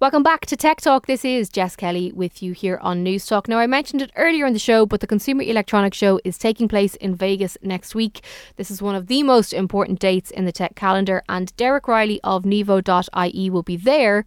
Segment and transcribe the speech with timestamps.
[0.00, 1.06] Welcome back to Tech Talk.
[1.06, 3.46] This is Jess Kelly with you here on Newstalk.
[3.46, 6.66] Now, I mentioned it earlier in the show, but the Consumer Electronics Show is taking
[6.66, 8.24] place in Vegas next week.
[8.56, 12.20] This is one of the most important dates in the tech calendar, and Derek Reilly
[12.24, 14.24] of Nevo.ie will be there.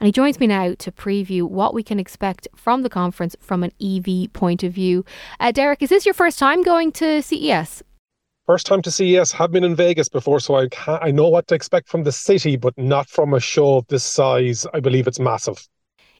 [0.00, 3.62] And he joins me now to preview what we can expect from the conference from
[3.62, 5.04] an EV point of view.
[5.38, 7.82] Uh, Derek, is this your first time going to CES?
[8.46, 11.54] First time to CES, have been in Vegas before, so I I know what to
[11.54, 14.66] expect from the city, but not from a show of this size.
[14.74, 15.64] I believe it's massive.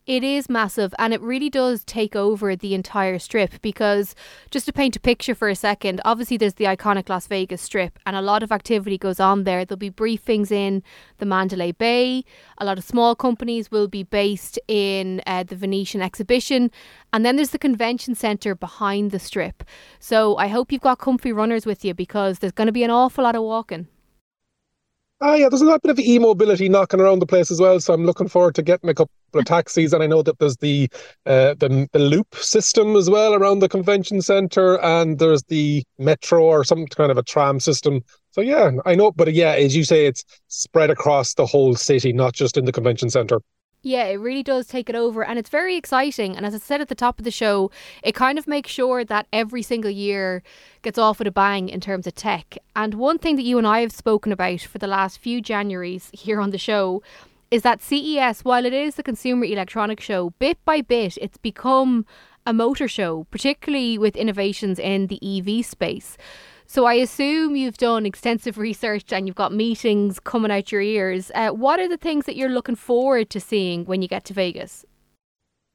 [0.04, 4.16] It is massive and it really does take over the entire strip because,
[4.50, 8.00] just to paint a picture for a second, obviously there's the iconic Las Vegas strip
[8.04, 9.64] and a lot of activity goes on there.
[9.64, 10.82] There'll be briefings in
[11.18, 12.24] the Mandalay Bay.
[12.58, 16.72] A lot of small companies will be based in uh, the Venetian exhibition.
[17.12, 19.62] And then there's the convention centre behind the strip.
[20.00, 22.90] So I hope you've got comfy runners with you because there's going to be an
[22.90, 23.86] awful lot of walking.
[25.24, 27.78] Ah, yeah, there's a lot bit of e-mobility knocking around the place as well.
[27.78, 30.56] So I'm looking forward to getting a couple of taxis, and I know that there's
[30.56, 30.88] the
[31.26, 36.42] uh, the, the loop system as well around the convention center, and there's the metro
[36.42, 38.00] or some kind of a tram system.
[38.32, 42.12] So yeah, I know, but yeah, as you say, it's spread across the whole city,
[42.12, 43.40] not just in the convention center.
[43.84, 46.36] Yeah, it really does take it over and it's very exciting.
[46.36, 47.70] And as I said at the top of the show,
[48.04, 50.44] it kind of makes sure that every single year
[50.82, 52.56] gets off with a bang in terms of tech.
[52.76, 56.14] And one thing that you and I have spoken about for the last few Januaries
[56.14, 57.02] here on the show
[57.50, 62.06] is that CES, while it is the Consumer Electronics Show, bit by bit, it's become
[62.46, 66.16] a motor show, particularly with innovations in the EV space.
[66.66, 71.30] So I assume you've done extensive research and you've got meetings coming out your ears.
[71.34, 74.34] Uh, what are the things that you're looking forward to seeing when you get to
[74.34, 74.84] Vegas?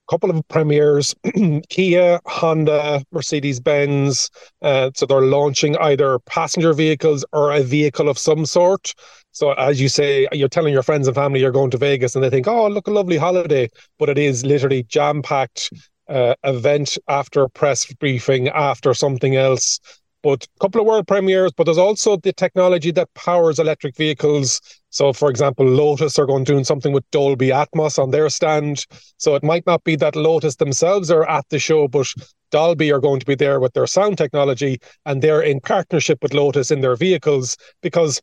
[0.08, 1.14] couple of premieres
[1.70, 4.30] Kia, Honda, Mercedes Benz.
[4.62, 8.94] Uh, so they're launching either passenger vehicles or a vehicle of some sort.
[9.32, 12.24] So, as you say, you're telling your friends and family you're going to Vegas and
[12.24, 13.70] they think, oh, look, a lovely holiday.
[14.00, 15.72] But it is literally jam packed
[16.08, 19.80] uh, event after press briefing, after something else
[20.28, 21.54] but a couple of world premieres.
[21.54, 24.60] But there's also the technology that powers electric vehicles.
[24.90, 28.86] So, for example, Lotus are going doing something with Dolby Atmos on their stand.
[29.16, 32.14] So it might not be that Lotus themselves are at the show, but
[32.52, 36.34] Dolby are going to be there with their sound technology, and they're in partnership with
[36.34, 38.22] Lotus in their vehicles because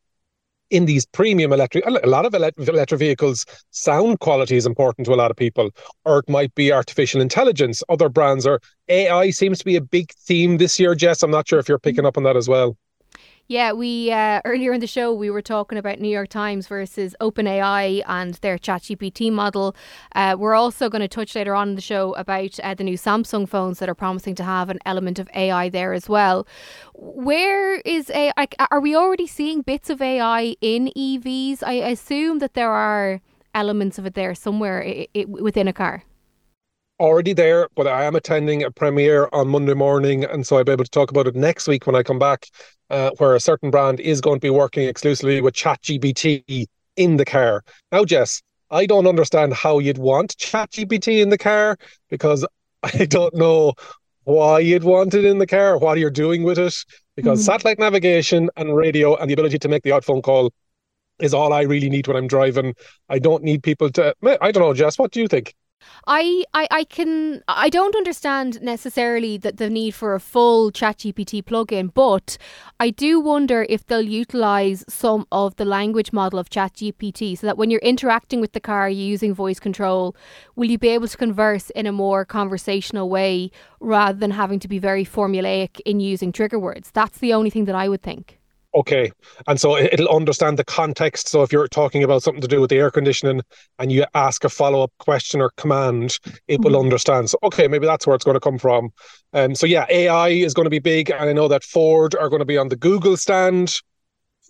[0.71, 5.17] in these premium electric, a lot of electric vehicles, sound quality is important to a
[5.17, 5.71] lot of people,
[6.05, 7.83] or it might be artificial intelligence.
[7.89, 10.95] Other brands are AI seems to be a big theme this year.
[10.95, 12.77] Jess, I'm not sure if you're picking up on that as well.
[13.47, 17.15] Yeah, we uh, earlier in the show we were talking about New York Times versus
[17.21, 19.77] OpenAI and their ChatGPT model.
[20.15, 22.97] Uh, we're also going to touch later on in the show about uh, the new
[22.97, 26.47] Samsung phones that are promising to have an element of AI there as well.
[26.95, 28.33] Where is AI?
[28.71, 31.63] Are we already seeing bits of AI in EVs?
[31.63, 33.21] I assume that there are
[33.55, 36.03] elements of it there somewhere within a car
[37.01, 40.73] already there, but I am attending a premiere on Monday morning, and so I'll be
[40.73, 42.49] able to talk about it next week when I come back,
[42.91, 47.25] uh, where a certain brand is going to be working exclusively with ChatGPT in the
[47.25, 47.63] car.
[47.93, 51.77] Now, Jess, I don't understand how you'd want ChatGPT in the car
[52.11, 52.47] because
[52.83, 53.75] I don't know
[54.25, 56.75] why you'd want it in the car, what you're doing with it,
[57.17, 57.45] because mm.
[57.45, 60.51] satellite navigation and radio and the ability to make the out phone call
[61.21, 62.75] is all I really need when I'm driving.
[63.09, 64.15] I don't need people to.
[64.41, 64.99] I don't know, Jess.
[64.99, 65.55] What do you think?
[66.07, 71.43] I, I, I can I don't understand necessarily that the need for a full ChatGPT
[71.43, 72.37] plugin, but
[72.79, 77.57] I do wonder if they'll utilize some of the language model of ChatGPT so that
[77.57, 80.15] when you're interacting with the car using voice control,
[80.57, 83.51] will you be able to converse in a more conversational way
[83.81, 86.91] rather than having to be very formulaic in using trigger words?
[86.93, 88.39] That's the only thing that I would think.
[88.75, 89.13] Okay.
[89.47, 91.29] And so it'll understand the context.
[91.29, 93.41] So if you're talking about something to do with the air conditioning
[93.79, 96.19] and you ask a follow up question or command,
[96.49, 96.65] it mm-hmm.
[96.65, 97.31] will understand.
[97.31, 98.91] So, okay, maybe that's where it's going to come from.
[99.33, 101.11] Um, so, yeah, AI is going to be big.
[101.11, 103.75] And I know that Ford are going to be on the Google stand.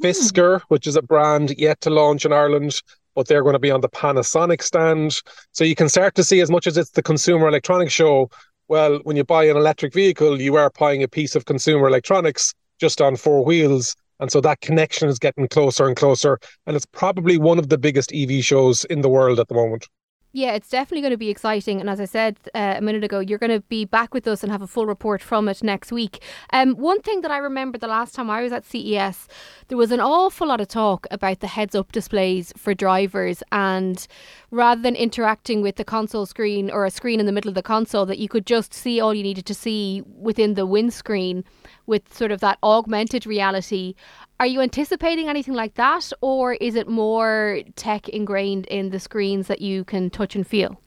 [0.03, 0.63] Fisker, mm.
[0.69, 2.83] which is a brand yet to launch in Ireland,
[3.15, 5.21] but they're going to be on the Panasonic stand.
[5.53, 8.29] So you can start to see, as much as it's the consumer electronics show,
[8.69, 12.55] well, when you buy an electric vehicle, you are buying a piece of consumer electronics
[12.81, 13.95] just on four wheels.
[14.21, 16.39] And so that connection is getting closer and closer.
[16.67, 19.89] And it's probably one of the biggest EV shows in the world at the moment.
[20.37, 21.79] Yeah, it's definitely going to be exciting.
[21.81, 24.43] And as I said uh, a minute ago, you're going to be back with us
[24.43, 26.21] and have a full report from it next week.
[26.53, 29.29] Um, one thing that I remember the last time I was at CES,
[29.69, 33.45] there was an awful lot of talk about the heads up displays for drivers.
[33.53, 34.05] And
[34.51, 37.63] rather than interacting with the console screen or a screen in the middle of the
[37.63, 41.45] console, that you could just see all you needed to see within the windscreen
[41.87, 43.95] with sort of that augmented reality.
[44.41, 49.47] Are you anticipating anything like that, or is it more tech ingrained in the screens
[49.47, 50.81] that you can touch and feel?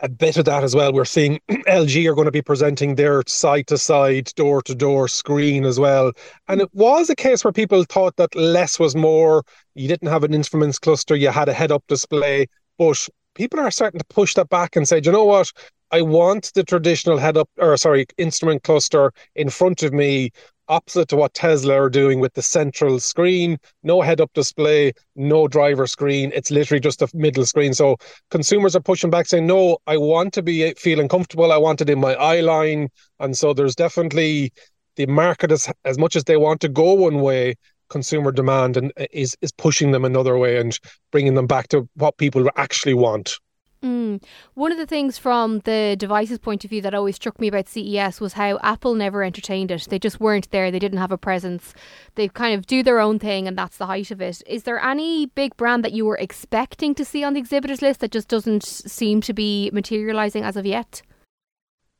[0.00, 0.92] a bit of that as well.
[0.92, 5.08] We're seeing LG are going to be presenting their side to side, door to door
[5.08, 6.12] screen as well.
[6.48, 9.44] And it was a case where people thought that less was more.
[9.74, 12.46] You didn't have an instruments cluster, you had a head up display.
[12.76, 15.52] But people are starting to push that back and say, you know what?
[15.90, 20.32] I want the traditional head up or sorry, instrument cluster in front of me
[20.68, 25.48] opposite to what Tesla are doing with the central screen, no head up display, no
[25.48, 26.32] driver screen.
[26.34, 27.74] It's literally just a middle screen.
[27.74, 27.96] So
[28.30, 31.52] consumers are pushing back saying, no, I want to be feeling comfortable.
[31.52, 32.88] I want it in my eye line.
[33.20, 34.52] And so there's definitely
[34.96, 37.56] the market is as much as they want to go one way,
[37.88, 40.78] consumer demand and is is pushing them another way and
[41.12, 43.38] bringing them back to what people actually want.
[43.84, 44.22] Mm.
[44.54, 47.68] One of the things from the devices point of view that always struck me about
[47.68, 49.86] CES was how Apple never entertained it.
[49.90, 50.70] They just weren't there.
[50.70, 51.74] They didn't have a presence.
[52.14, 54.42] They kind of do their own thing, and that's the height of it.
[54.46, 58.00] Is there any big brand that you were expecting to see on the exhibitors list
[58.00, 61.02] that just doesn't seem to be materializing as of yet?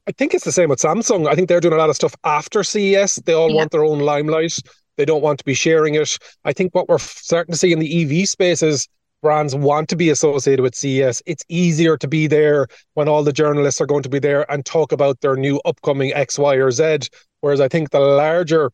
[0.07, 1.29] I think it's the same with Samsung.
[1.29, 3.17] I think they're doing a lot of stuff after CES.
[3.27, 3.57] They all yeah.
[3.57, 4.59] want their own limelight.
[4.97, 6.17] They don't want to be sharing it.
[6.45, 8.89] I think what we're starting to see in the EV space is
[9.25, 11.23] brands want to be associated with CES.
[11.25, 14.65] It's easier to be there when all the journalists are going to be there and
[14.65, 16.99] talk about their new upcoming X, Y, or Z.
[17.41, 18.71] Whereas I think the larger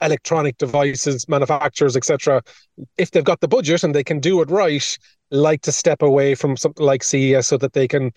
[0.00, 2.42] electronic devices manufacturers, etc.,
[2.96, 4.98] if they've got the budget and they can do it right,
[5.30, 8.10] like to step away from something like CES so that they can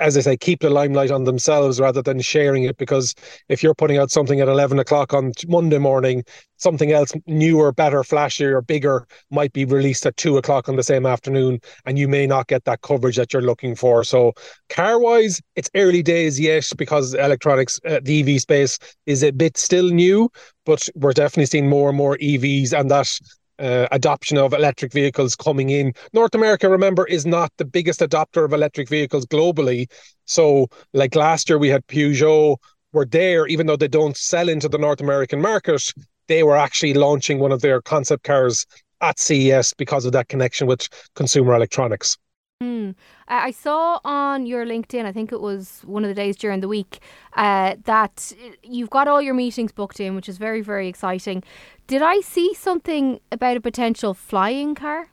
[0.00, 2.76] as I say, keep the limelight on themselves rather than sharing it.
[2.76, 3.14] Because
[3.48, 6.24] if you're putting out something at 11 o'clock on Monday morning,
[6.56, 10.82] something else newer, better, flashier, or bigger might be released at two o'clock on the
[10.82, 14.04] same afternoon, and you may not get that coverage that you're looking for.
[14.04, 14.32] So,
[14.68, 19.56] car wise, it's early days yet because electronics, uh, the EV space is a bit
[19.56, 20.30] still new,
[20.66, 23.18] but we're definitely seeing more and more EVs, and that
[23.60, 25.92] uh, adoption of electric vehicles coming in.
[26.12, 29.90] North America, remember, is not the biggest adopter of electric vehicles globally.
[30.24, 32.56] So, like last year, we had Peugeot
[32.92, 35.92] were there, even though they don't sell into the North American market,
[36.28, 38.66] they were actually launching one of their concept cars
[39.00, 42.16] at CES because of that connection with consumer electronics.
[42.62, 42.94] Mm.
[43.26, 46.68] I saw on your LinkedIn, I think it was one of the days during the
[46.68, 46.98] week,
[47.34, 51.42] uh, that you've got all your meetings booked in, which is very, very exciting.
[51.86, 55.08] Did I see something about a potential flying car?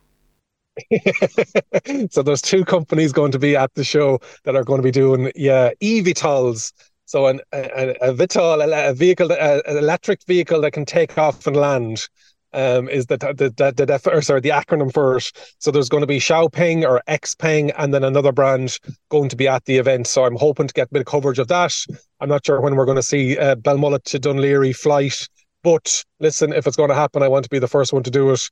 [2.11, 4.91] so there's two companies going to be at the show that are going to be
[4.91, 6.71] doing yeah eVTOLs.
[7.05, 11.55] So an, a, a a, vehicle, a, an electric vehicle that can take off and
[11.55, 12.09] land
[12.53, 15.31] um, is the the the, the, def- or sorry the acronym for it.
[15.59, 18.77] So there's going to be Xiaopeng or XPeng, and then another brand
[19.09, 20.07] going to be at the event.
[20.07, 21.75] So I'm hoping to get a bit of coverage of that.
[22.19, 25.27] I'm not sure when we're going to see uh, Belmullet to Laoghaire flight,
[25.63, 28.11] but listen, if it's going to happen, I want to be the first one to
[28.11, 28.49] do it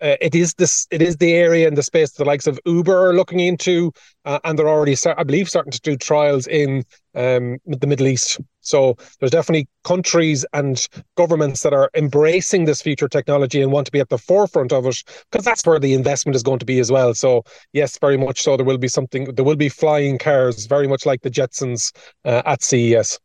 [0.00, 3.08] uh, it is this it is the area and the space the likes of Uber
[3.08, 3.92] are looking into,
[4.24, 6.84] uh, and they're already start, I believe starting to do trials in
[7.14, 8.40] um, the Middle East.
[8.60, 13.92] So there's definitely countries and governments that are embracing this future technology and want to
[13.92, 16.80] be at the forefront of it because that's where the investment is going to be
[16.80, 17.14] as well.
[17.14, 18.56] So yes, very much so.
[18.56, 19.24] There will be something.
[19.34, 21.92] There will be flying cars, very much like the Jetsons
[22.24, 23.18] uh, at CES.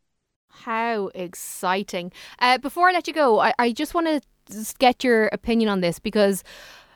[0.66, 2.12] How exciting!
[2.38, 5.82] Uh, before I let you go, I, I just want to get your opinion on
[5.82, 6.44] this because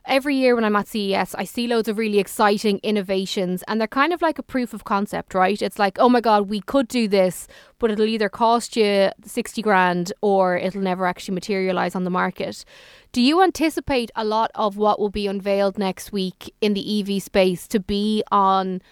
[0.06, 3.88] every year when I'm at CES, I see loads of really exciting innovations, and they're
[3.88, 5.60] kind of like a proof of concept, right?
[5.60, 7.48] It's like, oh my God, we could do this,
[7.80, 12.66] but it'll either cost you 60 grand or it'll never actually materialize on the market.
[13.14, 17.24] Do you anticipate a lot of what will be unveiled next week in the EV
[17.24, 18.84] space to be on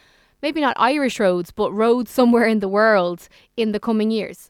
[0.41, 4.49] maybe not Irish roads, but roads somewhere in the world in the coming years?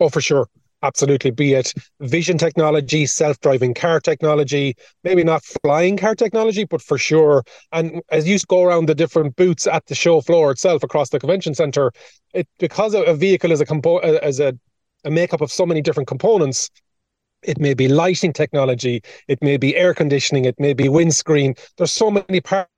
[0.00, 0.46] Oh, for sure.
[0.82, 6.80] Absolutely, be it vision technology, self driving car technology, maybe not flying car technology, but
[6.80, 7.44] for sure.
[7.72, 11.20] And as you go around the different booths at the show floor itself across the
[11.20, 11.92] convention center,
[12.32, 14.58] it because a vehicle is a compo- uh, as a,
[15.04, 16.70] a makeup of so many different components,
[17.42, 21.54] it may be lighting technology, it may be air conditioning, it may be windscreen.
[21.78, 22.68] There's so many parts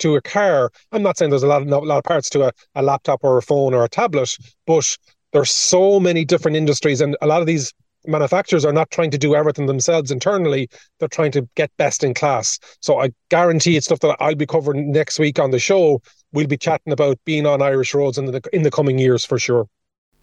[0.00, 0.70] to a car.
[0.92, 3.20] I'm not saying there's a lot of, a lot of parts to a, a laptop
[3.22, 4.96] or a phone or a tablet, but
[5.32, 7.72] there's so many different industries, and a lot of these
[8.06, 10.68] manufacturers are not trying to do everything themselves internally.
[10.98, 12.58] They're trying to get best in class.
[12.80, 16.00] So I guarantee it's stuff that I'll be covering next week on the show.
[16.32, 19.38] We'll be chatting about being on Irish roads in the in the coming years for
[19.38, 19.68] sure.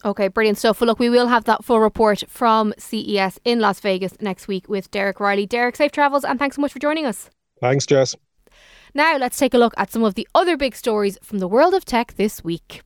[0.05, 0.79] Okay, brilliant stuff.
[0.79, 4.69] Well, look, we will have that full report from CES in Las Vegas next week
[4.69, 5.47] with Derek Reilly.
[5.47, 7.29] Derek, safe travels and thanks so much for joining us.
[7.61, 8.15] Thanks, Jess.
[8.93, 11.73] Now, let's take a look at some of the other big stories from the world
[11.73, 12.81] of tech this week.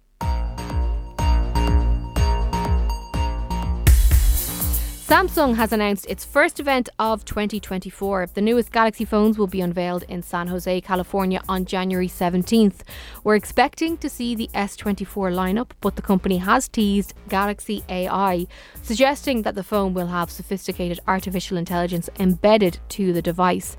[5.12, 8.27] Samsung has announced its first event of 2024.
[8.34, 12.84] The newest Galaxy phones will be unveiled in San Jose, California on January 17th.
[13.25, 18.48] We're expecting to see the S24 lineup, but the company has teased Galaxy AI,
[18.84, 23.75] suggesting that the phone will have sophisticated artificial intelligence embedded to the device.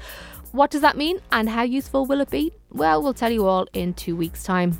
[0.50, 2.52] What does that mean and how useful will it be?
[2.68, 4.78] Well, we'll tell you all in two weeks' time.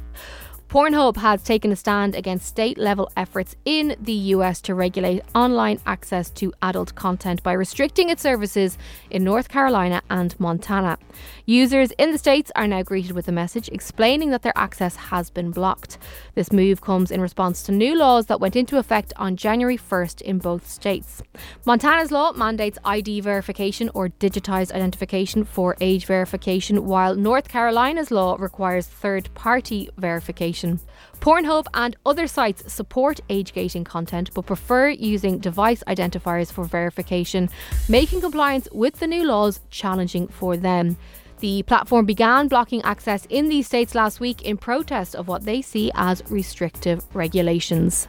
[0.72, 5.78] Pornhub has taken a stand against state level efforts in the US to regulate online
[5.84, 8.78] access to adult content by restricting its services
[9.10, 10.96] in North Carolina and Montana.
[11.44, 15.28] Users in the states are now greeted with a message explaining that their access has
[15.28, 15.98] been blocked.
[16.36, 20.22] This move comes in response to new laws that went into effect on January 1st
[20.22, 21.22] in both states.
[21.66, 28.36] Montana's law mandates ID verification or digitized identification for age verification, while North Carolina's law
[28.38, 30.92] requires third party verification information.
[31.20, 37.48] Pornhub and other sites support age gating content but prefer using device identifiers for verification,
[37.88, 40.96] making compliance with the new laws challenging for them.
[41.38, 45.60] The platform began blocking access in these states last week in protest of what they
[45.62, 48.06] see as restrictive regulations.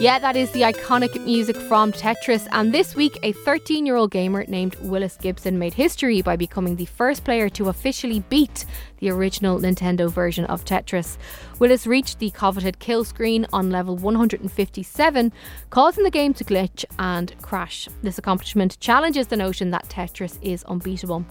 [0.00, 2.46] Yeah, that is the iconic music from Tetris.
[2.52, 6.76] And this week, a 13 year old gamer named Willis Gibson made history by becoming
[6.76, 8.64] the first player to officially beat
[8.98, 11.18] the original Nintendo version of Tetris.
[11.58, 15.32] Willis reached the coveted kill screen on level 157,
[15.70, 17.88] causing the game to glitch and crash.
[18.04, 21.24] This accomplishment challenges the notion that Tetris is unbeatable.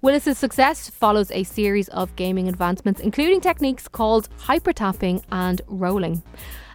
[0.00, 6.22] Willis's success follows a series of gaming advancements, including techniques called hyper tapping and rolling.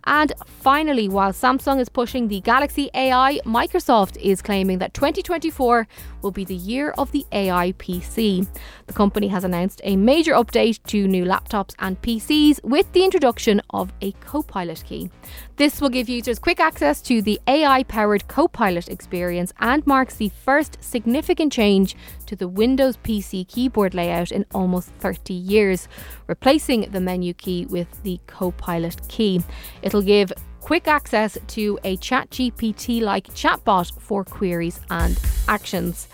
[0.06, 5.88] And finally, while Samsung is pushing the Galaxy AI, Microsoft is claiming that 2024
[6.22, 8.48] will be the year of the AI PC.
[8.88, 13.62] The company has announced a major update to new laptops and PCs with the introduction
[13.70, 15.10] of a Copilot key.
[15.58, 20.30] This will give users quick access to the AI powered Copilot experience and marks the
[20.30, 25.88] first significant change to the Windows PC keyboard layout in almost 30 years,
[26.28, 29.42] replacing the menu key with the Copilot key.
[29.90, 30.32] It'll give
[30.62, 36.08] quick access to a ChatGPT like chatbot for queries and actions.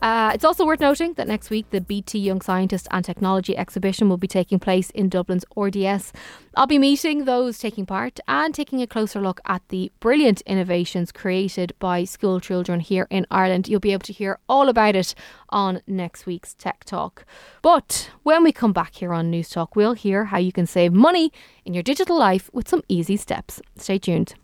[0.00, 4.08] Uh, it's also worth noting that next week the BT Young Scientist and Technology exhibition
[4.08, 6.12] will be taking place in Dublin's RDS.
[6.54, 11.10] I'll be meeting those taking part and taking a closer look at the brilliant innovations
[11.10, 13.68] created by school children here in Ireland.
[13.68, 15.14] You'll be able to hear all about it
[15.48, 17.24] on next week's Tech Talk.
[17.62, 21.32] But when we come back here on Newstalk, we'll hear how you can save money
[21.64, 23.60] in your digital life with some easy steps.
[23.76, 24.34] Stay tuned.